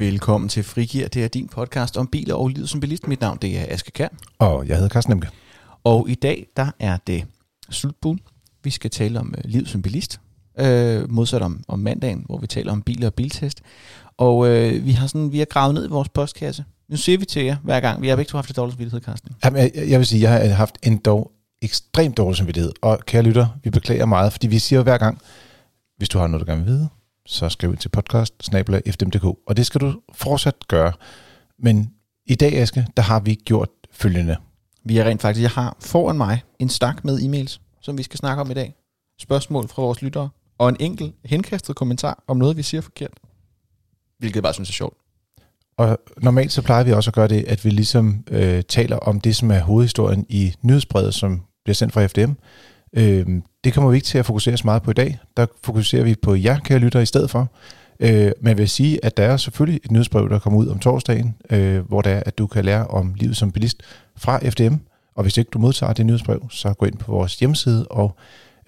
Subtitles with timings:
[0.00, 1.08] Velkommen til Frigir.
[1.08, 3.08] Det er din podcast om biler og livet som bilist.
[3.08, 4.08] Mit navn det er Aske Kær.
[4.38, 5.28] Og jeg hedder Carsten Emke.
[5.84, 7.24] Og i dag der er det
[7.70, 8.20] slutbuen.
[8.64, 10.20] Vi skal tale om uh, livet som bilist.
[10.60, 13.62] Uh, modsat om, om mandagen, hvor vi taler om biler og biltest.
[14.16, 16.64] Og uh, vi har sådan vi har gravet ned i vores postkasse.
[16.88, 18.02] Nu siger vi til jer hver gang.
[18.02, 19.30] Vi har begge to haft det dårligt samvittighed, Carsten.
[19.44, 22.72] Jamen, jeg, jeg vil sige, jeg har haft en dog ekstremt dårlig samvittighed.
[22.82, 25.18] Og kære lytter, vi beklager meget, fordi vi siger jo hver gang,
[25.96, 26.88] hvis du har noget, du gerne vil vide,
[27.30, 28.34] så skriv ind til podcast
[29.46, 30.92] og det skal du fortsat gøre.
[31.58, 31.90] Men
[32.26, 34.36] i dag, Aske, der har vi gjort følgende.
[34.84, 38.18] Vi har rent faktisk, jeg har foran mig en stak med e-mails, som vi skal
[38.18, 38.74] snakke om i dag.
[39.18, 43.20] Spørgsmål fra vores lyttere, og en enkelt henkastet kommentar om noget, vi siger forkert.
[44.18, 44.96] Hvilket jeg bare synes er sjovt.
[45.76, 49.20] Og normalt så plejer vi også at gøre det, at vi ligesom øh, taler om
[49.20, 52.32] det, som er hovedhistorien i nyhedsbrevet, som bliver sendt fra FDM.
[52.96, 53.26] Øh,
[53.64, 55.18] det kommer vi ikke til at fokusere så meget på i dag.
[55.36, 57.48] Der fokuserer vi på jer, kære lytter, i stedet for.
[58.00, 60.78] Øh, men jeg vil sige, at der er selvfølgelig et nyhedsbrev, der kommer ud om
[60.78, 63.82] torsdagen, øh, hvor det er, at du kan lære om livet som bilist
[64.16, 64.74] fra FDM.
[65.14, 68.16] Og hvis ikke du modtager det nyhedsbrev, så gå ind på vores hjemmeside og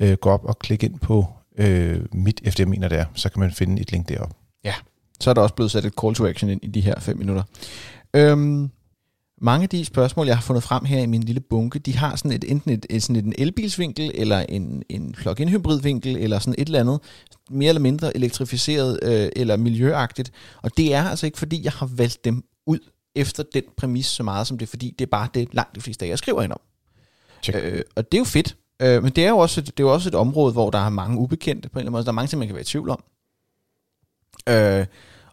[0.01, 1.27] øh, gå op og klik ind på
[1.59, 3.05] øh, mit FDM, mener det er.
[3.15, 4.31] Så kan man finde et link derop.
[4.65, 4.75] Ja,
[5.21, 7.19] så er der også blevet sat et call to action ind i de her fem
[7.19, 7.43] minutter.
[8.15, 8.71] Øhm,
[9.43, 12.17] mange af de spørgsmål, jeg har fundet frem her i min lille bunke, de har
[12.17, 16.39] sådan et, enten et, et, sådan et en elbilsvinkel, eller en, en plug-in hybridvinkel, eller
[16.39, 17.01] sådan et eller andet,
[17.51, 20.33] mere eller mindre elektrificeret øh, eller miljøagtigt.
[20.63, 22.79] Og det er altså ikke, fordi jeg har valgt dem ud
[23.15, 25.81] efter den præmis så meget, som det er, fordi det er bare det langt de
[25.81, 26.61] fleste af jer skriver ind om.
[27.55, 29.85] Øh, og det er jo fedt, øh, men det er jo også et, det er
[29.85, 32.05] jo også et område, hvor der er mange ubekendte på en eller anden måde.
[32.05, 33.05] Der er mange ting, man kan være i tvivl om.
[34.49, 34.87] Øh,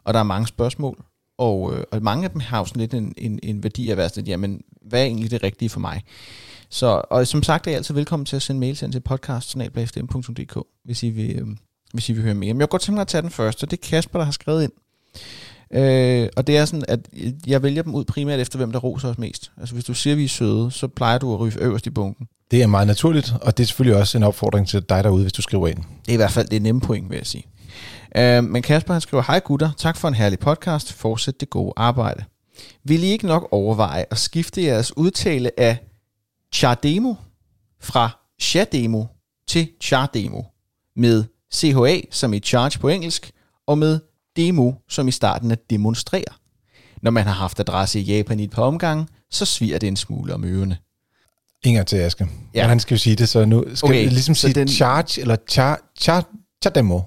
[0.04, 1.04] og der er mange spørgsmål.
[1.40, 3.92] Og, øh, og mange af dem har jo sådan lidt en, en, en værdi af
[3.92, 6.02] at være sådan, jamen, hvad er egentlig det rigtige for mig?
[6.70, 9.56] Så, og som sagt er I altid velkommen til at sende mails ind til podcast
[10.84, 11.46] hvis I vil, øh,
[11.92, 12.54] hvis I vil høre mere.
[12.54, 14.32] Men jeg går godt tænke mig at tage den første, det er Kasper, der har
[14.32, 14.72] skrevet ind.
[15.70, 17.00] Øh, og det er sådan, at
[17.46, 19.52] jeg vælger dem ud primært efter, hvem der roser os mest.
[19.60, 21.90] Altså hvis du siger, at vi er søde, så plejer du at ryge øverst i
[21.90, 22.28] bunken.
[22.50, 25.32] Det er meget naturligt, og det er selvfølgelig også en opfordring til dig derude, hvis
[25.32, 25.78] du skriver ind.
[25.78, 27.44] Det er i hvert fald det nemme point, vil jeg sige.
[28.18, 31.72] Uh, men Kasper han skriver, hej gutter, tak for en herlig podcast, fortsæt det gode
[31.76, 32.24] arbejde.
[32.84, 35.78] Vil I ikke nok overveje at skifte jeres udtale af
[36.54, 37.14] Chardemo
[37.80, 38.10] fra
[38.40, 39.04] Chademo
[39.48, 40.42] til Chardemo
[40.96, 43.32] med CHA som i charge på engelsk,
[43.66, 44.00] og med
[44.36, 46.32] demo som i starten af demonstrere.
[47.02, 49.96] Når man har haft adresse i Japan i et par omgange, så sviger det en
[49.96, 50.78] smule om ørerne.
[51.64, 52.28] Ingen til Aske.
[52.54, 52.60] Ja.
[52.62, 53.64] Hvordan skal vi sige det så nu?
[53.74, 56.24] Skal okay, vi ligesom sige den, charge eller char, char,
[56.62, 57.00] char demo?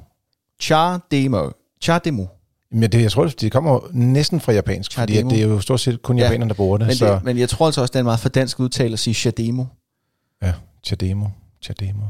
[0.63, 1.49] Char demo.
[1.81, 2.25] Char demo.
[2.71, 5.79] Men det, jeg tror, det kommer næsten fra japansk, Char fordi det er jo stort
[5.79, 6.87] set kun ja, japanerne, der bruger det.
[6.87, 7.13] Men, så.
[7.13, 9.13] det, men jeg tror altså også, det er en meget for dansk udtale at sige
[9.13, 9.65] chademo.
[10.41, 10.53] Ja,
[10.83, 11.25] chademo.
[11.61, 12.05] Chademo.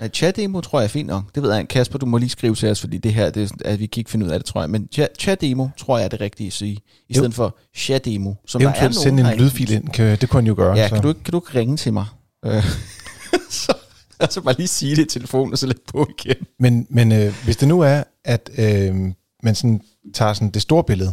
[0.00, 1.34] Nej, chat-demo tror jeg er fint nok.
[1.34, 1.68] Det ved jeg.
[1.68, 4.10] Kasper, du må lige skrive til os, fordi det her, det, at vi kan ikke
[4.10, 4.70] finde ud af det, tror jeg.
[4.70, 4.88] Men
[5.20, 6.78] chat-demo tror jeg er det rigtige at sige,
[7.08, 8.34] i stedet for chat-demo.
[8.46, 10.76] Som Eventuelt der er sende en lydfil ind, kan, det kunne han jo gøre.
[10.76, 10.94] Ja, så.
[10.94, 12.06] kan du, kan du ikke ringe til mig?
[12.44, 12.64] Øh,
[13.50, 13.74] så,
[14.24, 16.36] altså bare lige sige det i telefonen, og så lægge på igen.
[16.58, 18.94] Men, men øh, hvis det nu er, at øh,
[19.42, 19.80] man sådan
[20.14, 21.12] tager sådan det store billede,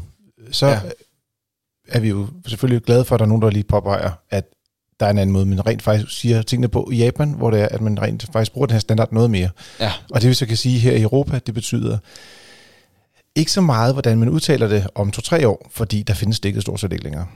[0.52, 0.80] så ja.
[1.88, 4.46] er vi jo selvfølgelig glade for, at der er nogen, der lige påpeger, at
[5.00, 7.62] der er en anden måde, man rent faktisk siger tingene på i Japan, hvor det
[7.62, 9.50] er, at man rent faktisk bruger den her standard noget mere.
[9.80, 9.92] Ja.
[10.12, 11.98] Og det vi så kan sige her i Europa, det betyder
[13.36, 16.80] ikke så meget, hvordan man udtaler det om to-tre år, fordi der findes stikket stort
[16.80, 17.28] set ikke længere.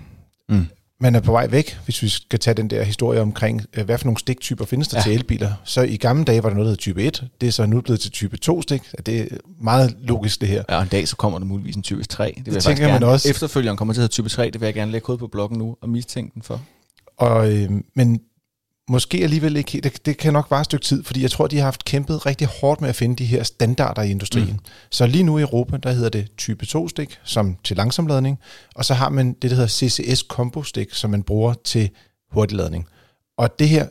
[0.49, 0.65] Mm.
[0.99, 3.97] Man er på vej væk, hvis vi skal tage den der historie omkring, øh, hvad
[3.97, 5.03] for nogle stiktyper findes der ja.
[5.03, 5.53] til elbiler.
[5.63, 7.27] Så i gamle dage var der noget, der hed type 1.
[7.41, 8.81] Det er så nu blevet til type 2 stik.
[9.05, 10.63] Det er meget logisk, det her.
[10.69, 12.33] Ja, og en dag så kommer der muligvis en type 3.
[12.37, 13.29] Det, vil det tænker man også.
[13.29, 14.49] Efterfølgeren kommer til at hedde type 3.
[14.49, 16.61] Det vil jeg gerne lægge ud på bloggen nu og mistænke den for.
[17.17, 18.21] Og, øh, men
[18.89, 21.57] måske alligevel ikke, det, det kan nok være et stykke tid, fordi jeg tror, de
[21.57, 24.53] har haft kæmpet rigtig hårdt med at finde de her standarder i industrien.
[24.53, 24.65] Mm.
[24.91, 28.39] Så lige nu i Europa, der hedder det type 2-stik, som til langsomladning,
[28.75, 31.89] og så har man det, der hedder CCS Combo Stik, som man bruger til
[32.31, 32.87] hurtigladning.
[33.37, 33.87] Og det her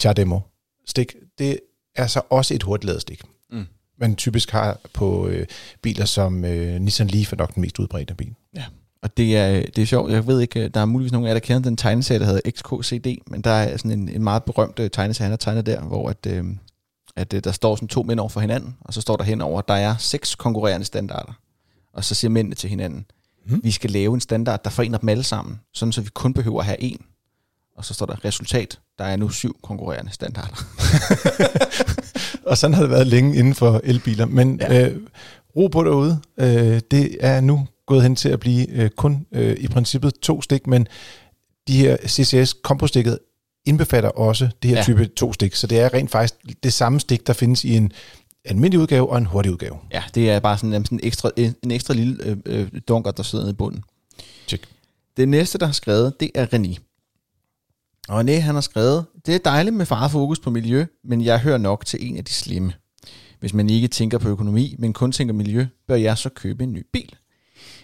[0.00, 0.40] Chardemo
[0.86, 1.60] stik, det
[1.96, 3.22] er så også et hurtigladet stik.
[3.50, 3.66] Mm.
[3.98, 5.46] Man typisk har på øh,
[5.82, 8.34] biler som øh, Nissan Leaf er nok den mest udbredte bil.
[8.56, 8.64] Ja.
[9.02, 11.34] Og det er, det er sjovt, jeg ved ikke, der er muligvis nogen af jer,
[11.34, 14.78] der kender den tegneserie, der hedder XKCD, men der er sådan en, en meget berømt
[14.78, 16.44] øh, tegneserie, han har tegnet der, hvor at, øh,
[17.16, 19.58] at øh, der står sådan to mænd over for hinanden, og så står der henover,
[19.58, 21.32] at der er seks konkurrerende standarder.
[21.92, 23.06] Og så siger mændene til hinanden,
[23.46, 23.60] mm.
[23.64, 26.60] vi skal lave en standard, der forener dem alle sammen, sådan så vi kun behøver
[26.60, 27.04] at have en.
[27.76, 30.64] Og så står der resultat, der er nu syv konkurrerende standarder.
[32.50, 34.88] og sådan har det været længe inden for elbiler, men ja.
[34.88, 35.00] øh,
[35.56, 39.56] ro på derude, øh, det er nu gået hen til at blive øh, kun øh,
[39.60, 40.86] i princippet to stik, men
[41.68, 43.18] de her CCS kompostikket
[43.64, 44.82] indbefatter også det her ja.
[44.82, 47.92] type to stik, så det er rent faktisk det samme stik, der findes i en
[48.44, 49.76] almindelig udgave og en hurtig udgave.
[49.92, 53.22] Ja, det er bare sådan, sådan en, ekstra, en ekstra lille øh, øh, dunker, der
[53.22, 53.84] sidder nede i bunden.
[54.48, 54.64] Check.
[55.16, 56.78] Det næste, der har skrevet, det er René.
[58.08, 61.58] Og René, han har skrevet, det er dejligt med farfokus på miljø, men jeg hører
[61.58, 62.72] nok til en af de slemme.
[63.40, 66.72] Hvis man ikke tænker på økonomi, men kun tænker miljø, bør jeg så købe en
[66.72, 67.16] ny bil.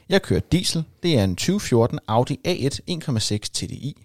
[0.08, 0.84] Jeg kører diesel.
[1.02, 3.96] Det er en 2014 Audi A1 1,6 TDI.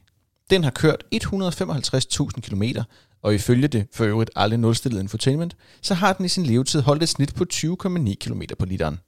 [0.50, 2.64] Den har kørt 155.000 km,
[3.22, 7.04] og ifølge det for øvrigt aldrig nulstillet infotainment, så har den i sin levetid holdt
[7.04, 9.00] et snit på 20,9 km på literen.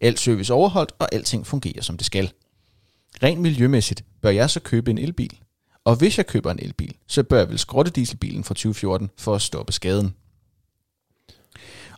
[0.00, 2.32] Alt service overholdt, og alting fungerer som det skal.
[3.22, 5.38] Rent miljømæssigt bør jeg så købe en elbil.
[5.84, 9.34] Og hvis jeg køber en elbil, så bør jeg vel skrotte dieselbilen fra 2014 for
[9.34, 10.14] at stoppe skaden.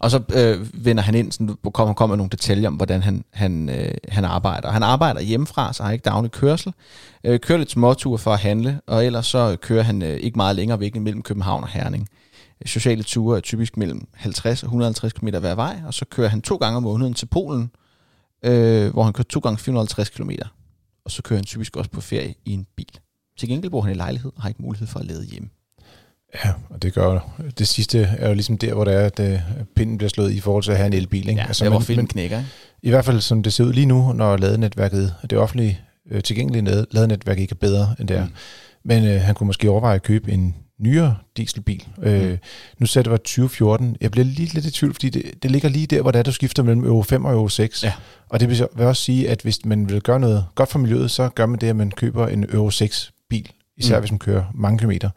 [0.03, 3.69] Og så øh, vender han ind, sådan, kommer, kommer nogle detaljer om, hvordan han, han,
[3.69, 4.71] øh, han arbejder.
[4.71, 6.73] Han arbejder hjemmefra, så har ikke daglig kørsel.
[7.25, 10.57] Øh, kører lidt småture for at handle, og ellers så kører han øh, ikke meget
[10.57, 12.09] længere væk mellem København og Herning.
[12.67, 16.43] Sociale ture er typisk mellem 50 og 150 km hver vej, og så kører han
[16.43, 17.71] to gange om måneden til Polen,
[18.45, 20.31] øh, hvor han kører to gange 450 km.
[21.05, 22.99] Og så kører han typisk også på ferie i en bil.
[23.39, 25.49] Til gengæld bor han i lejlighed og har ikke mulighed for at lede hjemme.
[26.45, 27.19] Ja, og det gør
[27.59, 29.41] det sidste er jo ligesom der, hvor det er, at øh,
[29.77, 31.29] pinden bliver slået i forhold til at have en elbil.
[31.29, 31.41] Ikke?
[31.41, 32.39] Ja, altså, der hvor filmen knækker.
[32.39, 32.51] Ikke?
[32.83, 35.81] I hvert fald som det ser ud lige nu, når ladenetværket, det offentlige
[36.11, 38.25] øh, tilgængelige ladenetværk ikke er bedre end det er.
[38.25, 38.33] Mm.
[38.85, 41.85] Men øh, han kunne måske overveje at købe en nyere dieselbil.
[42.03, 42.29] Øh, mm.
[42.29, 42.39] Øh,
[42.79, 43.97] nu sagde det var 2014.
[44.01, 46.23] Jeg bliver lige lidt i tvivl, fordi det, det ligger lige der, hvor det er,
[46.23, 47.85] du skifter mellem Euro 5 og Euro 6.
[47.85, 47.93] Ja.
[48.29, 51.11] Og det vil, vil også sige, at hvis man vil gøre noget godt for miljøet,
[51.11, 54.01] så gør man det, at man køber en Euro 6 bil, især mm.
[54.03, 55.11] hvis man kører mange kilometer.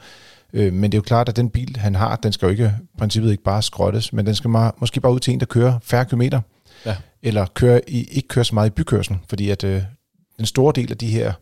[0.55, 2.73] Øh, men det er jo klart, at den bil, han har, den skal jo ikke
[2.97, 5.79] princippet ikke bare skrottes, men den skal meget, måske bare ud til en, der kører
[5.83, 6.41] færre kilometer,
[6.85, 6.95] ja.
[7.23, 9.81] eller kører i, ikke kører så meget i bykørsel, fordi at øh,
[10.37, 11.33] den store del af de her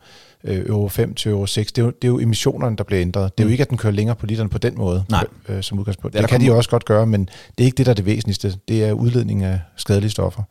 [0.43, 3.01] øh, Euro 5 til Euro 6, det er, jo, det er jo emissionerne, der bliver
[3.01, 3.37] ændret.
[3.37, 3.51] Det er jo mm.
[3.51, 5.25] ikke, at den kører længere på literen på den måde, Nej.
[5.49, 6.13] Øh, som udgangspunkt.
[6.13, 8.05] Det, det kan de også godt gøre, men det er ikke det, der er det
[8.05, 8.55] væsentligste.
[8.67, 10.43] Det er udledning af skadelige stoffer.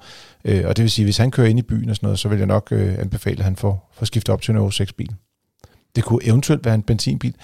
[0.45, 2.29] Øh, og det vil sige, hvis han kører ind i byen og sådan noget, så
[2.29, 5.11] vil jeg nok øh, anbefale, at han får, får skiftet op til en Euro 6-bil.
[5.97, 7.35] Det kunne eventuelt være en benzinbil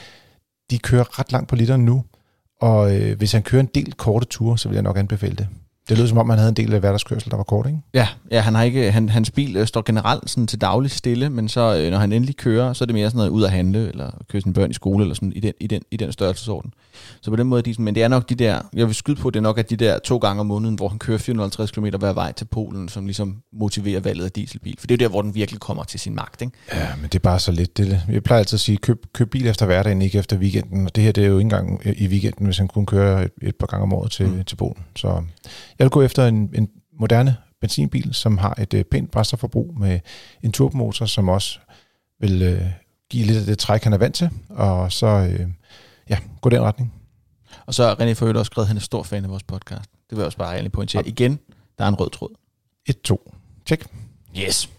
[0.71, 2.05] de kører ret langt på literen nu,
[2.61, 5.49] og øh, hvis han kører en del korte ture, så vil jeg nok anbefale det.
[5.89, 7.79] Det lød som om, han havde en del af hverdagskørsel, der var kort, ikke?
[7.95, 11.31] Ja, ja han har ikke, han, hans bil øh, står generelt sådan til daglig stille,
[11.31, 13.51] men så øh, når han endelig kører, så er det mere sådan noget ud at
[13.51, 16.13] handle, eller køre sine børn i skole, eller sådan i den, i den, i den
[16.13, 16.73] størrelsesorden.
[17.21, 19.31] Så på den måde, de, men det er nok de der, jeg vil skyde på,
[19.31, 21.87] det er nok at de der to gange om måneden, hvor han kører 450 km
[21.99, 24.77] hver vej til Polen, som ligesom motiverer valget af dieselbil.
[24.79, 26.53] For det er jo der, hvor den virkelig kommer til sin magt, ikke?
[26.73, 27.77] Ja, men det er bare så lidt.
[27.77, 30.87] Det, jeg plejer altid at sige, køb, køb bil efter hverdagen, ikke efter weekenden.
[30.87, 33.31] Og det her, det er jo ikke engang i weekenden, hvis han kun kører et,
[33.43, 34.45] et par gange om året til, mm.
[34.45, 34.85] til Polen.
[34.97, 35.23] Så
[35.79, 36.69] jeg vil gå efter en, en
[37.01, 40.01] moderne benzinbil, som har et øh, pænt brændstofforbrug med
[40.43, 41.59] en turbomotor, som også
[42.21, 42.63] vil øh,
[43.11, 44.31] give lidt af det træk, han er vant til.
[44.49, 45.47] Og så, øh,
[46.11, 46.95] ja, gå den retning.
[47.67, 49.91] Og så har René Forøl også skrevet, at han er stor fan af vores podcast.
[49.93, 51.09] Det vil jeg også bare egentlig pointere.
[51.09, 51.39] Igen,
[51.79, 52.31] der er en rød tråd.
[52.91, 53.63] 1-2.
[53.67, 53.87] Tjek.
[54.39, 54.71] Yes.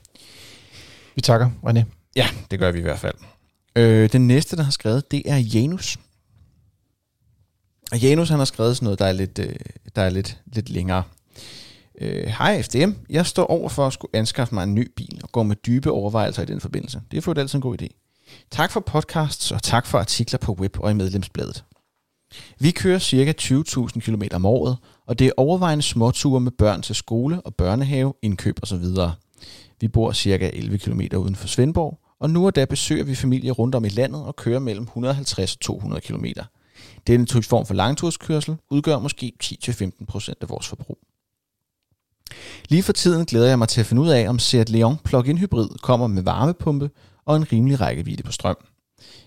[1.16, 1.84] Vi takker, René.
[2.16, 3.16] Ja, det gør vi i hvert fald.
[3.76, 5.98] Øh, den næste, der har skrevet, det er Janus.
[7.92, 9.56] Og Janus, han har skrevet sådan noget, der er lidt, øh,
[9.96, 11.04] der er lidt, lidt længere.
[12.02, 15.32] Øh, hej FDM, jeg står over for at skulle anskaffe mig en ny bil og
[15.32, 17.02] gå med dybe overvejelser i den forbindelse.
[17.12, 17.88] Det er for altid en god idé.
[18.52, 21.64] Tak for podcasts og tak for artikler på web og i medlemsbladet.
[22.60, 23.34] Vi kører ca.
[23.42, 24.78] 20.000 km om året,
[25.08, 28.86] og det er overvejende småture med børn til skole og børnehave, indkøb osv.
[29.82, 30.50] Vi bor ca.
[30.54, 33.90] 11 km uden for Svendborg, og nu og da besøger vi familie rundt om i
[33.90, 36.26] landet og kører mellem 150 og 200 km.
[37.08, 40.98] Denne form for langturskørsel udgør måske 10-15% af vores forbrug.
[42.70, 45.38] Lige for tiden glæder jeg mig til at finde ud af, om Seat Leon plug-in
[45.38, 46.90] hybrid kommer med varmepumpe
[47.26, 48.58] og en rimelig rækkevidde på strøm.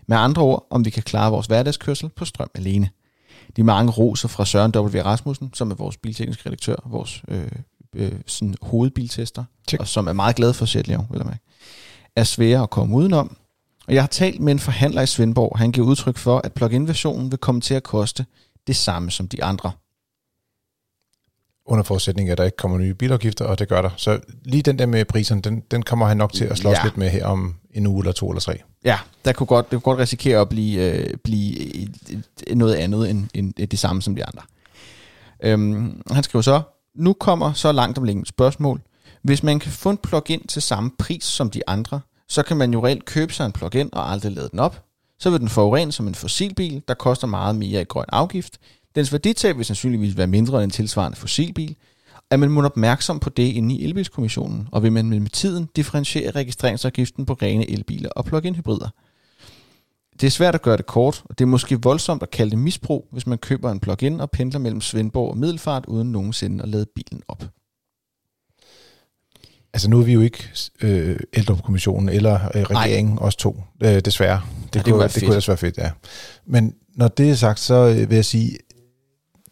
[0.07, 2.91] Med andre ord, om vi kan klare vores hverdagskørsel på strøm alene.
[3.57, 5.03] De mange roser fra Søren W.
[5.03, 7.49] Rasmussen, som er vores biltekniske redaktør, vores øh,
[7.95, 9.81] øh, sådan hovedbiltester, Check.
[9.81, 11.41] og som er meget glad for Seat Leon, vil jeg mærke,
[12.17, 13.37] er svære at komme udenom.
[13.87, 15.59] Og jeg har talt med en forhandler i Svendborg.
[15.59, 18.27] Han giver udtryk for, at plug-in versionen vil komme til at koste
[18.67, 19.73] det samme som de andre
[21.67, 23.91] under forudsætning af, at der ikke kommer nye bilafgifter, og det gør der.
[23.97, 26.83] Så lige den der med priserne, den, den kommer han nok til at slås ja.
[26.83, 28.63] lidt med her om en uge eller to eller tre.
[28.85, 31.55] Ja, der kunne godt, det kunne godt risikere at blive, øh, blive
[32.55, 34.43] noget andet end, end det samme som de andre.
[35.43, 36.63] Øhm, han skriver så,
[36.95, 38.81] nu kommer så langt om længe spørgsmål.
[39.23, 42.01] Hvis man kan få en plug-in til samme pris som de andre,
[42.33, 44.85] så kan man jo reelt købe sig en plug-in og aldrig lade den op.
[45.19, 48.59] Så vil den forurene som en fossilbil, der koster meget mere i grøn afgift,
[48.95, 51.77] Dens værditab vil sandsynligvis være mindre end en tilsvarende fossilbil.
[52.31, 56.31] Er man må opmærksom på det inde i elbilskommissionen, og vil man med tiden differentiere
[56.31, 58.89] registreringsafgiften på rene elbiler og plug-in hybrider?
[60.21, 62.59] det er svært at gøre det kort, og det er måske voldsomt at kalde det
[62.59, 66.69] misbrug, hvis man køber en plug-in og pendler mellem Svendborg og Middelfart, uden nogensinde at
[66.69, 67.45] lade bilen op.
[69.75, 70.51] Altså nu er vi jo ikke
[70.81, 73.27] øh, ældrekommissionen eller øh, regeringen, Nej.
[73.27, 74.41] os to, øh, desværre.
[74.65, 75.91] Det, ja, det, kunne, det kunne også være fedt, ja.
[76.47, 78.59] Men når det er sagt, så øh, vil jeg sige,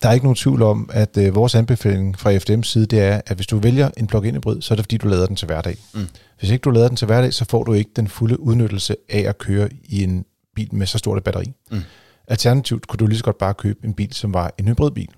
[0.03, 3.21] der er ikke nogen tvivl om, at øh, vores anbefaling fra FDM's side, det er,
[3.27, 5.47] at hvis du vælger en plug-in hybrid, så er det fordi, du lader den til
[5.47, 5.77] hverdag.
[5.95, 6.09] Mm.
[6.39, 9.21] Hvis ikke du lader den til hverdag, så får du ikke den fulde udnyttelse af
[9.21, 10.25] at køre i en
[10.57, 11.53] bil med så stort et batteri.
[11.71, 11.81] Mm.
[12.29, 15.09] Alternativt kunne du lige så godt bare købe en bil, som var en hybridbil.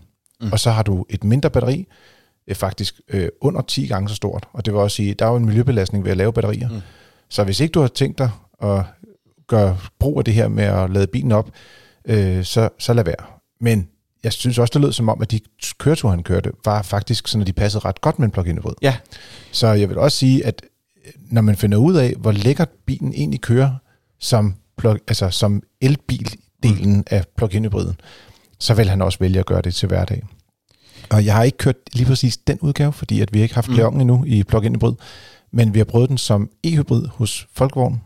[0.41, 0.53] Mm.
[0.53, 1.87] Og så har du et mindre batteri,
[2.49, 4.49] øh, faktisk øh, under 10 gange så stort.
[4.53, 6.69] Og det vil også sige, der er jo en miljøbelastning ved at lave batterier.
[6.69, 6.81] Mm.
[7.29, 8.31] Så hvis ikke du har tænkt dig
[8.63, 8.83] at
[9.47, 11.51] gøre brug af det her med at lade bilen op,
[12.05, 13.27] øh, så, så lad være.
[13.61, 13.89] Men
[14.25, 15.41] jeg synes også, det lød som om, at de
[15.79, 18.75] køreture, han kørte, var faktisk sådan, at de passede ret godt med en plug-in hybrid.
[18.83, 18.97] Ja.
[19.53, 20.63] Så jeg vil også sige, at
[21.07, 23.75] øh, når man finder ud af, hvor lækkert bilen egentlig kører
[24.19, 27.05] som, plug, altså som elbil-delen mm.
[27.07, 27.97] af plug-in hybriden,
[28.59, 30.23] så vil han også vælge at gøre det til hverdag.
[31.11, 33.95] Og jeg har ikke kørt lige præcis den udgave, fordi at vi ikke har haft
[33.95, 34.01] mm.
[34.01, 34.95] endnu i plug-in hybrid,
[35.53, 38.01] men vi har prøvet den som e-hybrid hos Folkvogn,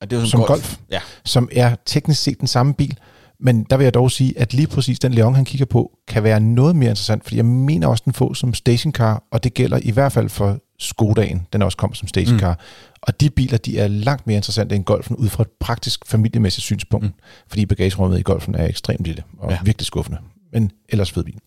[0.00, 1.00] og det er jo som, som golf, golf ja.
[1.24, 2.98] som er teknisk set den samme bil,
[3.40, 6.22] men der vil jeg dog sige, at lige præcis den Leon, han kigger på, kan
[6.22, 9.78] være noget mere interessant, fordi jeg mener også, den får som stationcar, og det gælder
[9.82, 12.52] i hvert fald for Skodaen, den også kommet som stationcar.
[12.52, 12.58] Mm.
[13.02, 16.64] Og de biler, de er langt mere interessante end Golfen ud fra et praktisk familiemæssigt
[16.64, 17.12] synspunkt, mm.
[17.48, 19.58] fordi bagagerummet i Golfen er ekstremt lille og ja.
[19.64, 20.18] virkelig skuffende,
[20.52, 21.38] men ellers fed bil.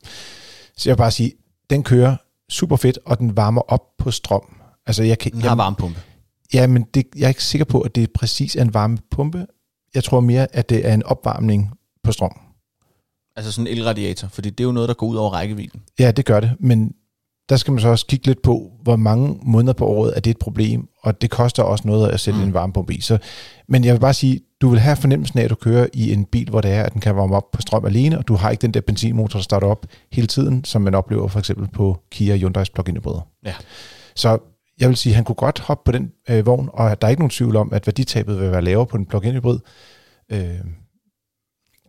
[0.77, 1.33] Så jeg vil bare sige,
[1.69, 2.15] den kører
[2.49, 4.57] super fedt, og den varmer op på strøm.
[4.85, 5.99] Altså, jeg kan, den har jeg, varmepumpe.
[6.53, 9.45] Ja, men det, jeg er ikke sikker på, at det præcis er en varmepumpe.
[9.95, 11.71] Jeg tror mere, at det er en opvarmning
[12.03, 12.39] på strøm.
[13.35, 15.81] Altså sådan en elradiator, fordi det er jo noget, der går ud over rækkevidden.
[15.99, 16.93] Ja, det gør det, men
[17.49, 20.31] der skal man så også kigge lidt på, hvor mange måneder på året er det
[20.31, 22.45] et problem, og det koster også noget at sætte mm.
[22.45, 23.01] en varmepumpe i.
[23.01, 23.17] Så,
[23.67, 26.25] men jeg vil bare sige, du vil have fornemmelsen af, at du kører i en
[26.25, 28.49] bil, hvor det er, at den kan varme op på strøm alene, og du har
[28.49, 32.01] ikke den der benzinmotor, der starter op hele tiden, som man oplever for eksempel på
[32.11, 33.27] Kia Hyundai's plug-in hybrider.
[33.45, 33.53] Ja.
[34.15, 34.37] Så
[34.79, 37.09] jeg vil sige, at han kunne godt hoppe på den øh, vogn, og der er
[37.09, 39.59] ikke nogen tvivl om, at værditabet vil være lavere på en plug-in hybrid.
[40.31, 40.59] Øh,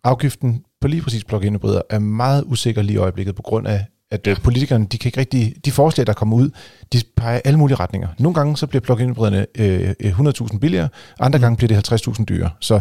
[0.04, 3.84] afgiften på lige præcis plug-in hybrider er meget usikker lige i øjeblikket på grund af,
[4.10, 4.34] at ja.
[4.42, 6.50] politikerne, de kan ikke rigtig, de forslag, der kommer ud,
[6.92, 8.08] de peger alle mulige retninger.
[8.18, 10.88] Nogle gange så bliver plug-in hybriderne øh, 100.000 billigere,
[11.20, 11.42] andre mm.
[11.42, 12.50] gange bliver det 50.000 dyrere.
[12.60, 12.80] Så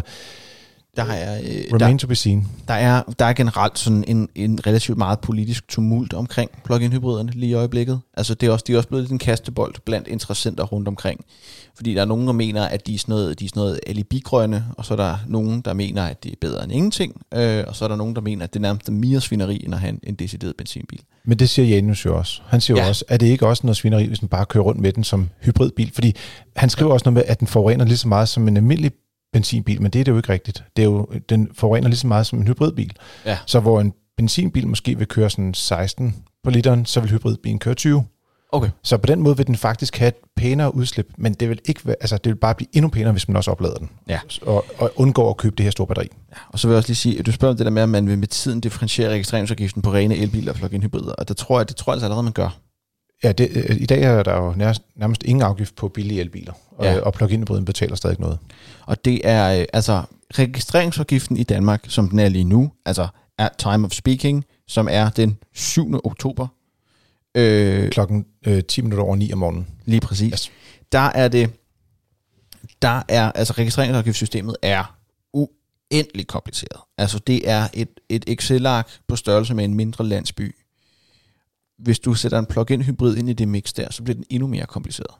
[0.96, 2.48] der er, øh, Remain der, to be seen.
[2.68, 7.32] Der er, der er generelt sådan en, en relativt meget politisk tumult omkring plug-in hybriderne
[7.32, 8.00] lige i øjeblikket.
[8.16, 11.24] Altså det er også, de er også blevet en kastebold blandt interessenter rundt omkring.
[11.76, 13.80] Fordi der er nogen, der mener, at de er sådan noget, de er sådan noget
[13.86, 17.64] alibigrønne, og så er der nogen, der mener, at det er bedre end ingenting, øh,
[17.66, 19.80] og så er der nogen, der mener, at det er nærmest mere svineri, end at
[19.80, 21.00] have en, en decideret benzinbil.
[21.24, 22.42] Men det siger Janus jo også.
[22.46, 22.84] Han siger ja.
[22.84, 25.04] jo også, at det ikke også noget svineri, hvis man bare kører rundt med den
[25.04, 25.90] som hybridbil?
[25.94, 26.16] Fordi
[26.56, 26.92] han skriver ja.
[26.92, 28.92] også noget med, at den forurener lige så meget som en almindelig
[29.32, 30.64] benzinbil, men det er det jo ikke rigtigt.
[30.76, 32.92] Det er jo, den forurener lige så meget som en hybridbil.
[33.26, 33.38] Ja.
[33.46, 37.74] Så hvor en benzinbil måske vil køre sådan 16 på literen, så vil hybridbilen køre
[37.74, 38.04] 20.
[38.52, 38.70] Okay.
[38.82, 41.80] Så på den måde vil den faktisk have et pænere udslip, men det vil ikke
[41.84, 43.90] være, altså det vil bare blive endnu pænere, hvis man også oplader den.
[44.08, 44.20] Ja.
[44.42, 46.08] Og, og undgår at købe det her store batteri.
[46.30, 46.36] Ja.
[46.48, 47.88] Og så vil jeg også lige sige, at du spørger om det der med, at
[47.88, 51.58] man vil med tiden differentiere registreringsafgiften på rene elbiler og plug-in hybrider, og det tror
[51.58, 52.58] jeg, det tror jeg altså allerede, man gør.
[53.22, 56.52] Ja, det, øh, i dag er der jo nærmest, nærmest ingen afgift på billige elbiler,
[56.70, 57.00] og, ja.
[57.00, 58.38] og plug-in hybriden betaler stadig noget.
[58.86, 60.02] Og det er, øh, altså,
[60.34, 63.08] registreringsafgiften i Danmark, som den er lige nu, altså
[63.38, 66.00] at time of speaking, som er den 7.
[66.04, 66.46] oktober.
[67.34, 69.66] Øh, Klokken øh, 10 minutter over 9 om morgenen.
[69.84, 70.32] Lige præcis.
[70.32, 70.52] Yes.
[70.92, 71.50] Der er det,
[72.82, 74.96] der er, altså registreringsafgiftssystemet er
[75.32, 76.80] uendelig kompliceret.
[76.98, 80.54] Altså det er et, et Excel-ark på størrelse med en mindre landsby,
[81.78, 84.46] hvis du sætter en plug-in hybrid ind i det mix der, så bliver den endnu
[84.46, 85.14] mere kompliceret.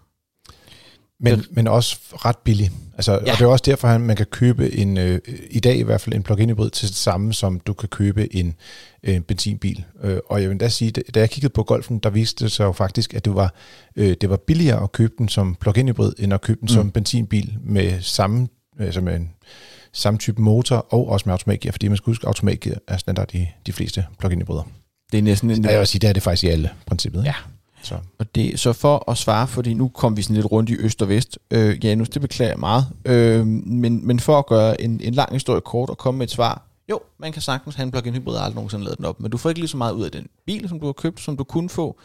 [1.20, 2.70] Men, men også ret billig.
[2.94, 3.18] Altså, ja.
[3.18, 6.00] Og det er også derfor, at man kan købe en, øh, i dag i hvert
[6.00, 8.54] fald en plug-in hybrid til det samme, som du kan købe en,
[9.02, 9.84] en benzinbil.
[10.02, 12.64] Øh, og jeg vil da sige, da jeg kiggede på Golfen, der viste det sig
[12.64, 13.54] jo faktisk, at det var,
[13.96, 16.74] øh, det var billigere at købe den som plug-in hybrid, end at købe den mm.
[16.74, 18.48] som benzinbil med samme,
[18.78, 19.30] altså med en,
[19.92, 23.34] samme type motor og også med automatgear, fordi man skal huske, at automatgear er standard
[23.34, 24.70] i de fleste plug-in hybrider.
[25.12, 25.64] Det er næsten en...
[25.64, 27.24] Jeg vil sige, det er det faktisk i alle princippet.
[27.24, 27.34] Ja.
[27.82, 27.94] Så.
[28.18, 31.02] Og det, så for at svare, fordi nu kom vi sådan lidt rundt i øst
[31.02, 35.00] og vest, øh, Janus, det beklager jeg meget, øh, men, men for at gøre en,
[35.00, 37.90] en lang historie kort og komme med et svar, jo, man kan sagtens have en
[37.90, 39.92] plug-in hybrid, og aldrig nogensinde lavet den op, men du får ikke lige så meget
[39.92, 42.00] ud af den bil, som du har købt, som du kunne få.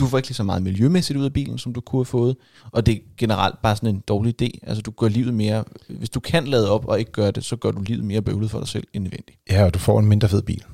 [0.00, 2.36] Du får ikke lige så meget miljømæssigt ud af bilen, som du kunne have fået,
[2.72, 4.58] og det er generelt bare sådan en dårlig idé.
[4.62, 7.56] Altså du gør livet mere, hvis du kan lade op og ikke gøre det, så
[7.56, 9.38] gør du livet mere bøvlet for dig selv end nødvendigt.
[9.50, 10.64] Ja, og du får en mindre fed bil.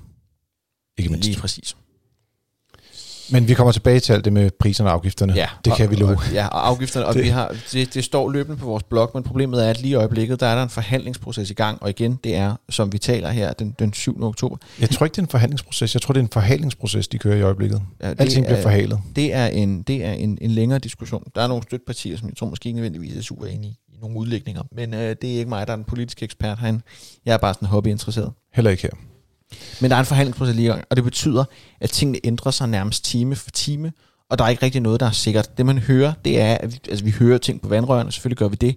[0.98, 1.28] Ikke mindst.
[1.28, 1.76] Lige præcis.
[3.30, 5.32] Men vi kommer tilbage til alt det med priserne og afgifterne.
[5.32, 6.18] Ja, det kan og, vi love.
[6.32, 9.22] Ja, og afgifterne, og Det- vi har, det, det står løbende på vores blog, men
[9.22, 12.18] problemet er, at lige i øjeblikket, der er der en forhandlingsproces i gang, og igen,
[12.24, 14.22] det er, som vi taler her, den, den 7.
[14.22, 14.56] oktober.
[14.80, 15.94] Jeg tror ikke, det er en forhandlingsproces.
[15.94, 17.82] Jeg tror, det er en forhandlingsproces, de kører i øjeblikket.
[18.02, 19.00] Ja, det Alting bliver er- forhalet.
[19.16, 21.24] Det er, en, det er en, en længere diskussion.
[21.34, 23.98] Der er nogle støttepartier, som jeg tror måske ikke nødvendigvis er super enige i, i
[24.00, 26.80] nogle udlægninger, men øh, det er ikke mig, der er den politiske ekspert herinde.
[27.26, 28.32] Jeg er bare sådan hobbyinteresseret.
[28.54, 28.90] Heller ikke her.
[29.80, 31.44] Men der er en forhandlingsproces lige gang, og det betyder,
[31.80, 33.92] at tingene ændrer sig nærmest time for time,
[34.30, 35.58] og der er ikke rigtig noget, der er sikkert.
[35.58, 38.48] Det man hører, det er, at vi, altså, vi hører ting på vandrørene, selvfølgelig gør
[38.48, 38.76] vi det,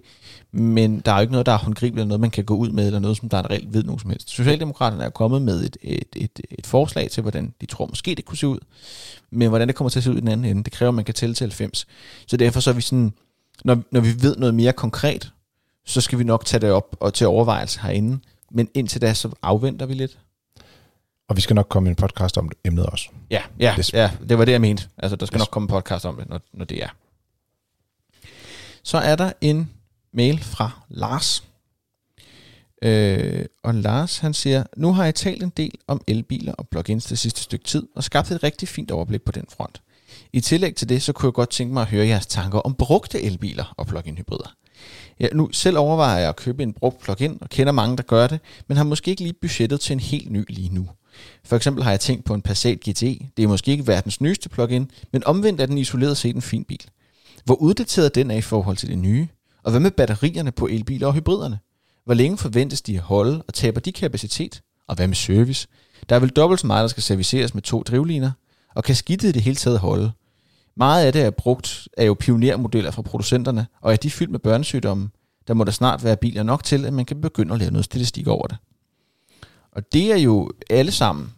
[0.52, 2.70] men der er jo ikke noget, der er håndgribeligt, eller noget, man kan gå ud
[2.70, 4.30] med, eller noget, som der er reelt ved nogen som helst.
[4.30, 8.24] Socialdemokraterne er kommet med et, et, et, et forslag til, hvordan de tror måske det
[8.24, 8.58] kunne se ud,
[9.30, 10.94] men hvordan det kommer til at se ud i den anden ende, det kræver, at
[10.94, 11.86] man kan tælle til 90.
[12.26, 13.12] Så derfor så er vi sådan,
[13.64, 15.32] når, når vi ved noget mere konkret,
[15.86, 18.18] så skal vi nok tage det op og til overvejelse herinde,
[18.50, 20.18] men indtil da, så afventer vi lidt.
[21.28, 23.08] Og vi skal nok komme en podcast om emnet også.
[23.30, 24.88] Ja, ja, Det- ja, det var det, jeg mente.
[24.98, 25.40] Altså, der skal Yes.
[25.40, 26.88] nok komme en podcast om det, når, når det er.
[28.82, 29.70] Så er der en
[30.12, 31.44] mail fra Lars.
[32.82, 37.04] Øh, og Lars, han siger, nu har jeg talt en del om elbiler og plugins
[37.04, 39.82] det sidste stykke tid, og skabt et rigtig fint overblik på den front.
[40.32, 42.74] I tillæg til det, så kunne jeg godt tænke mig at høre jeres tanker om
[42.74, 44.54] brugte elbiler og plug-in hybrider.
[45.20, 48.26] Ja, nu selv overvejer jeg at købe en brugt plug-in, og kender mange, der gør
[48.26, 50.88] det, men har måske ikke lige budgettet til en helt ny lige nu.
[51.44, 53.18] For eksempel har jeg tænkt på en Passat GTE.
[53.36, 56.64] Det er måske ikke verdens nyeste plug-in, men omvendt er den isoleret set en fin
[56.64, 56.84] bil.
[57.44, 59.28] Hvor uddateret den er i forhold til det nye?
[59.62, 61.58] Og hvad med batterierne på elbiler og hybriderne?
[62.04, 64.62] Hvor længe forventes de at holde, og taber de kapacitet?
[64.88, 65.68] Og hvad med service?
[66.08, 68.30] Der er vel dobbelt så meget, der skal serviceres med to drivliner,
[68.74, 70.12] og kan skidtet i det hele taget holde?
[70.76, 74.38] Meget af det er brugt af jo pionermodeller fra producenterne, og er de fyldt med
[74.38, 75.10] børnesygdomme,
[75.48, 77.84] der må der snart være biler nok til, at man kan begynde at lave noget
[77.84, 78.56] statistik over det.
[79.76, 81.32] Og det er jo alle sammen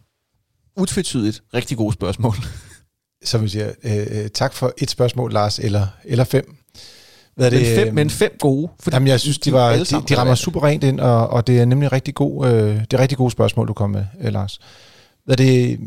[0.77, 2.35] utvetydigt rigtig gode spørgsmål.
[3.23, 6.55] Så vi siger, øh, øh, tak for et spørgsmål, Lars, eller, eller fem.
[7.35, 8.69] Hvad er Men det, fem, øh, men fem gode.
[8.79, 11.59] Fordi Jamen, jeg synes, de, var, de, de rammer super rent ind, og, og det
[11.59, 14.59] er nemlig rigtig god, øh, det er rigtig gode spørgsmål, du kom med, øh, Lars.
[15.25, 15.79] Hvad er det,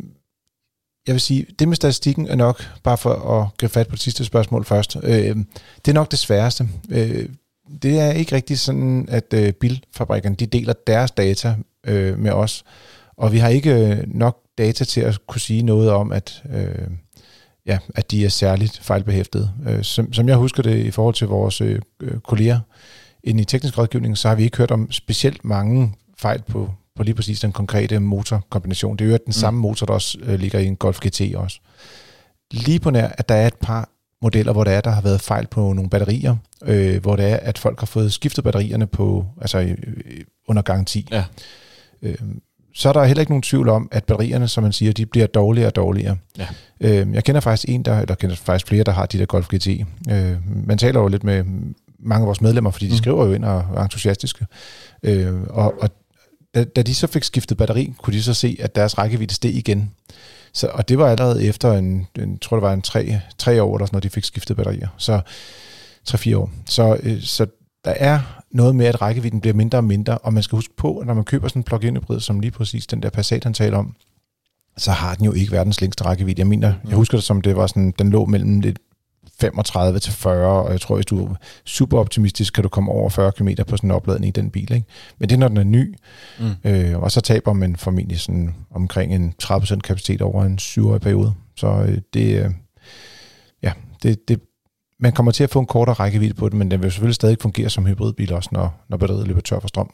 [1.07, 4.03] jeg vil sige, det med statistikken er nok, bare for at gribe fat på det
[4.03, 5.37] sidste spørgsmål først, øh,
[5.85, 6.69] det er nok det sværeste.
[6.91, 7.29] Øh,
[7.83, 11.57] det er ikke rigtigt sådan, at øh, bilfabrikkerne de deler deres data
[11.89, 12.65] øh, med os,
[13.17, 16.89] og vi har ikke øh, nok data til at kunne sige noget om, at, øh,
[17.67, 19.51] ja, at de er særligt fejlbehæftede.
[19.69, 22.61] Øh, som, som jeg husker det i forhold til vores øh, øh, kolleger
[23.25, 27.03] inde i teknisk rådgivning, så har vi ikke hørt om specielt mange fejl på, på
[27.03, 28.97] lige præcis den konkrete motorkombination.
[28.97, 29.33] Det er jo den mm.
[29.33, 31.61] samme motor, der også øh, ligger i en Golf GT også.
[32.51, 33.89] Lige på nær, at der er et par
[34.23, 37.37] modeller, hvor der er, der har været fejl på nogle batterier, øh, hvor det er,
[37.37, 39.77] at folk har fået skiftet batterierne på, altså øh,
[40.49, 41.09] under garanti.
[41.11, 41.25] Ja.
[42.03, 42.15] Øh,
[42.75, 45.27] så er der heller ikke nogen tvivl om, at batterierne, som man siger, de bliver
[45.27, 46.17] dårligere og dårligere.
[46.39, 46.47] Ja.
[46.81, 49.49] Øh, jeg kender faktisk en, der, eller kender faktisk flere, der har de der Golf
[49.49, 49.67] GT.
[50.11, 51.45] Øh, man taler jo lidt med
[51.99, 52.97] mange af vores medlemmer, fordi de Mm.
[52.97, 54.47] skriver jo ind og er entusiastiske.
[55.03, 55.91] Øh, og, og
[56.55, 59.55] da, da de så fik skiftet batteri, kunne de så se, at deres rækkevidde steg
[59.55, 59.91] igen.
[60.53, 63.77] Så, og det var allerede efter en, en tror det var en tre, tre år,
[63.77, 64.89] eller sådan, når de fik skiftet batterier.
[64.97, 65.21] Så
[66.05, 66.51] tre-fire år.
[66.67, 67.47] Så, øh, så
[67.89, 70.99] der er noget med, at rækkevidden bliver mindre og mindre, og man skal huske på,
[70.99, 73.55] at når man køber sådan en plug-in hybrid, som lige præcis den der Passat, han
[73.55, 73.95] taler om,
[74.77, 76.41] så har den jo ikke verdens længste rækkevidde.
[76.41, 78.79] Jeg mener, jeg husker det som, det var sådan, den lå mellem lidt
[79.41, 83.09] 35 til 40, og jeg tror, hvis du er super optimistisk, kan du komme over
[83.11, 84.73] 40 km på sådan en opladning i den bil.
[84.73, 84.87] Ikke?
[85.19, 85.95] Men det er, når den er ny,
[86.41, 86.71] Mm.
[86.71, 91.33] øh, og så taber man formentlig sådan omkring en 30% kapacitet over en syvårig periode.
[91.57, 92.51] Så øh, det, øh,
[93.63, 93.73] ja,
[94.03, 94.41] det, det,
[95.01, 97.37] man kommer til at få en kortere rækkevidde på den, men den vil selvfølgelig stadig
[97.41, 99.91] fungere som hybridbil også, når, når batteriet løber tør for strøm.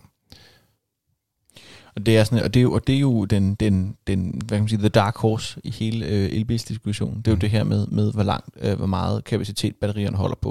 [1.97, 4.43] Og det er sådan, og det er jo, og det er jo den, den, den,
[4.47, 7.17] hvad kan man sige, the dark horse i hele øh, elbilsdiskussionen.
[7.17, 7.41] Det er jo Mm.
[7.41, 10.49] det her med, med hvor langt, øh, hvor meget kapacitet batterierne holder på.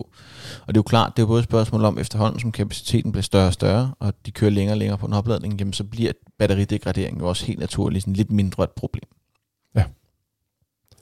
[0.62, 3.12] Og det er jo klart, det er jo både et spørgsmål om efterhånden, som kapaciteten
[3.12, 5.84] bliver større og større, og de kører længere og længere på en opladning, jamen så
[5.84, 9.04] bliver batteridegradering jo også helt naturligt sådan lidt mindre et problem.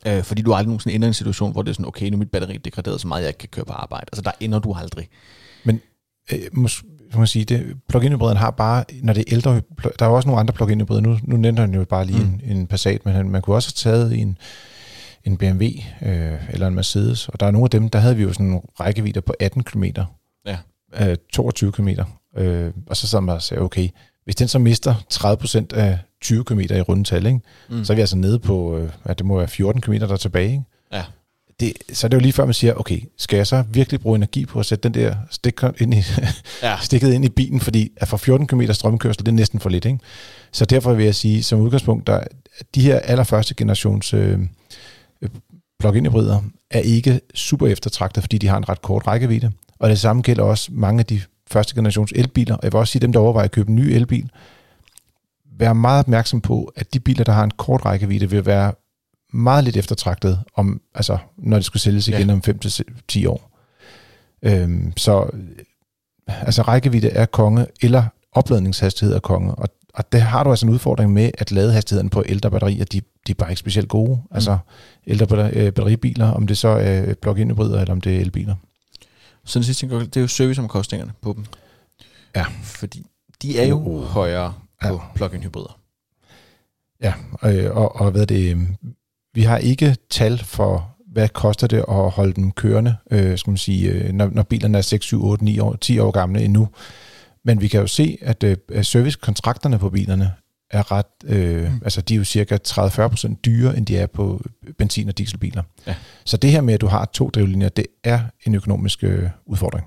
[0.07, 2.15] Øh, fordi du aldrig nogensinde ender i en situation, hvor det er sådan, okay, nu
[2.15, 4.05] er mit batteri degraderet så meget, jeg ikke kan køre på arbejde.
[4.11, 5.07] Altså der ender du aldrig.
[6.33, 6.83] øh, mås,
[7.13, 9.61] må man sige, det, plug-in hybriden har bare, når det er ældre,
[9.99, 12.19] der er jo også nogle andre plug-in hybrider, nu, nu nævner han jo bare lige
[12.23, 12.39] Mm.
[12.43, 14.37] en, en Passat, men han, man kunne også have taget en,
[15.23, 15.63] en BMW
[16.01, 18.45] øh, eller en Mercedes, og der er nogle af dem, der havde vi jo sådan
[18.45, 19.83] nogle rækkevidder på 18 km,
[20.45, 20.57] Ja.
[21.11, 21.89] øh, 22 km,
[22.37, 23.89] øh, og så sad man og sagde, okay,
[24.23, 27.83] hvis den så mister 30% af 20 km i rundetal, ikke, Mm.
[27.85, 30.17] så er vi altså nede på, øh, at det må være 14 km der er
[30.17, 30.51] tilbage.
[30.51, 30.63] Ikke?
[30.93, 31.03] Ja.
[31.59, 34.15] Det, så er det jo lige før, man siger, okay, skal jeg så virkelig bruge
[34.15, 36.03] energi på at sætte den der stik ind i,
[36.63, 36.77] ja.
[36.81, 39.85] stikket ind i bilen, fordi at for 14 km strømkørsel, det er næsten for lidt.
[39.85, 39.99] Ikke?
[40.51, 42.23] Så derfor vil jeg sige, som udgangspunkt, der
[42.75, 44.39] de her allerførste generations øh,
[45.21, 45.29] øh,
[45.79, 49.51] plug-in hybrider er ikke super eftertragtet, fordi de har en ret kort rækkevidde.
[49.79, 52.55] Og det samme gælder også mange af de første generations elbiler.
[52.55, 54.29] Og jeg vil også sige, dem, der overvejer at købe en ny elbil,
[55.57, 58.73] vær meget opmærksom på, at de biler, der har en kort rækkevidde, vil være
[59.33, 62.33] meget lidt eftertragtet, om, altså, når det skulle sælges igen ja.
[62.33, 63.51] om 5-10 år.
[64.43, 65.29] Øhm, så
[66.27, 70.73] altså rækkevidde er konge, eller opladningshastighed er konge, og, og det har du altså en
[70.73, 74.15] udfordring med, at ladehastigheden på ældre batterier, de, de er bare ikke specielt gode.
[74.15, 74.35] Mm.
[74.35, 74.57] Altså
[75.07, 78.55] ældre øh, batteribiler, om det så er plug-in hybrider, eller om det er elbiler.
[79.45, 81.45] Så den sidste ting, det er jo serviceomkostningerne på dem.
[82.35, 82.45] Ja.
[82.63, 83.05] Fordi
[83.41, 84.99] de er jo uh, højere på ja.
[85.15, 85.79] plug-in hybrider.
[87.01, 88.75] Ja, og, og, og hvad det, øhm,
[89.33, 93.57] vi har ikke tal for, hvad koster det at holde dem kørende, øh, skal man
[93.57, 96.67] sige, øh, når, når bilerne er 6, 7, 8, 9 år, 10 år gamle endnu.
[97.45, 100.31] Men vi kan jo se, at øh, servicekontrakterne på bilerne
[100.71, 101.81] er ret, øh, mm.
[101.83, 104.41] altså de er jo cirka 30-40% dyrere, end de er på
[104.77, 105.63] benzin- og dieselbiler.
[105.87, 105.95] Ja.
[106.25, 109.85] Så det her med, at du har to drivlinjer, det er en økonomisk øh, udfordring.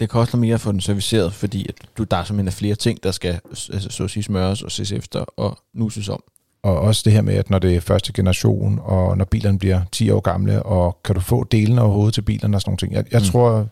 [0.00, 3.02] Det koster mere at få den serviceret, fordi at du, der er simpelthen flere ting,
[3.02, 3.40] der skal
[3.72, 6.22] altså, så at sige, smøres og ses efter og nuses om.
[6.62, 9.80] Og også det her med, at når det er første generation, og når bilerne bliver
[9.92, 12.92] 10 år gamle, og kan du få delene overhovedet til bilerne og sådan nogle ting.
[12.92, 13.26] Jeg, jeg mm.
[13.26, 13.68] tror,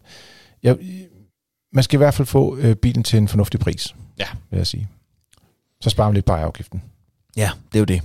[0.62, 0.76] jeg,
[1.72, 4.26] man skal i hvert fald få øh, bilen til en fornuftig pris, ja.
[4.50, 4.88] vil jeg sige.
[5.80, 6.82] Så sparer man lidt på afgiften.
[7.36, 8.02] Ja, det er jo det.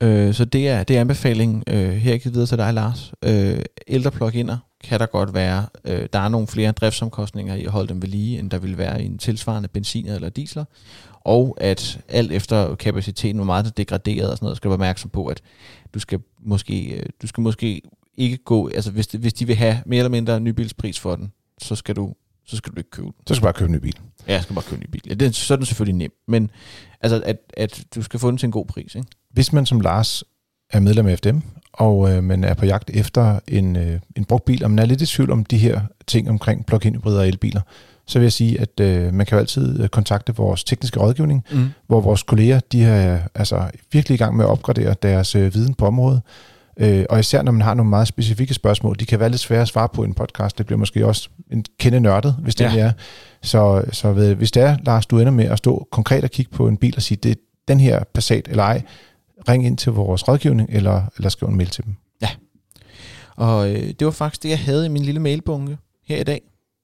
[0.00, 3.12] Øh, så det er, det er anbefalingen øh, her givet videre til dig, Lars.
[3.24, 5.66] Øh, ældre plug-in'er kan der godt være.
[5.84, 8.78] Øh, der er nogle flere driftsomkostninger i at holde dem ved lige, end der vil
[8.78, 10.64] være i en tilsvarende benzin eller diesel
[11.28, 14.70] og at alt efter kapaciteten, hvor meget det er degraderet og sådan noget, skal du
[14.70, 15.42] være opmærksom på, at
[15.94, 17.82] du skal måske, øh, du skal måske
[18.16, 21.74] ikke gå, altså hvis, hvis de vil have mere eller mindre nybilspris for den, så
[21.74, 22.14] skal du
[22.44, 23.14] så skal du ikke købe den.
[23.26, 24.00] Så skal du bare købe en ny bil.
[24.28, 25.02] Ja, jeg skal bare købe en ny bil.
[25.08, 26.50] Ja, det, så er den selvfølgelig nem, men
[27.00, 28.94] altså, at, at du skal få den til en god pris.
[28.94, 29.08] Ikke?
[29.30, 30.24] Hvis man som Lars
[30.70, 31.38] er medlem af FDM,
[31.72, 34.86] og øh, man er på jagt efter en, øh, en brugt bil, og man er
[34.86, 37.60] lidt i tvivl om de her ting omkring plug-in hybrider og elbiler,
[38.06, 41.44] så vil jeg sige, at øh, man kan jo altid øh, kontakte vores tekniske rådgivning,
[41.52, 41.68] mm.
[41.86, 45.74] hvor vores kolleger, de er altså virkelig i gang med at opgradere deres øh, viden
[45.74, 46.20] på området.
[46.80, 49.62] Øh, og især når man har nogle meget specifikke spørgsmål, de kan være lidt svære
[49.62, 50.58] at svare på i en podcast.
[50.58, 52.78] Det bliver måske også en kende nørdet, hvis det ja.
[52.78, 52.92] er.
[53.42, 56.52] Så, så ved, hvis det er, Lars, du ender med at stå konkret og kigge
[56.52, 57.34] på en bil og sige, det er
[57.68, 58.82] den her Passat eller ej,
[59.48, 61.94] ring ind til vores rådgivning, eller, eller skriv en mail til dem.
[62.22, 62.28] Ja,
[63.36, 66.40] og øh, det var faktisk det, jeg havde i min lille mailbunke her i dag.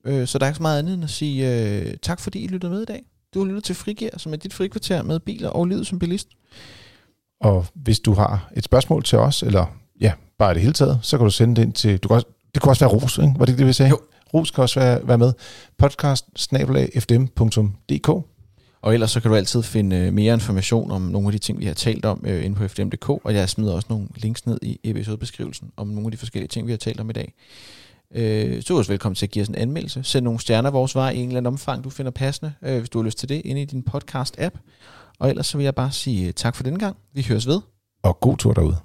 [0.07, 2.47] Øh, så der er ikke så meget andet end at sige øh, tak, fordi I
[2.47, 3.03] lyttede med i dag.
[3.35, 6.29] Du har lyttet til Frigir, som er dit frikvarter med biler og livet som bilist.
[7.41, 9.67] Og hvis du har et spørgsmål til os, eller
[10.01, 12.15] ja, bare i det hele taget, så kan du sende det ind til, du kan
[12.15, 13.33] også, det kan også være ros, ikke?
[13.39, 13.91] var det ikke det, vi sagde?
[13.91, 13.99] Jo.
[14.35, 15.33] Ros kan også være, være med.
[15.79, 16.25] Podcast
[17.01, 18.25] fdm.dk
[18.85, 21.59] og ellers så kan du altid finde øh, mere information om nogle af de ting,
[21.59, 24.59] vi har talt om øh, inde på fdm.dk, og jeg smider også nogle links ned
[24.63, 27.35] i episodebeskrivelsen om nogle af de forskellige ting, vi har talt om i dag.
[28.15, 30.03] Øh, så er du velkommen til at give os en anmeldelse.
[30.03, 32.89] Send nogle stjerner vores vej i en eller anden omfang, du finder passende, øh, hvis
[32.89, 34.59] du har lyst til det, inde i din podcast-app.
[35.19, 36.97] Og ellers så vil jeg bare sige øh, tak for denne gang.
[37.13, 37.61] Vi høres ved.
[38.03, 38.77] Og god tur derude.